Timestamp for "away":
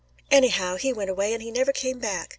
1.11-1.31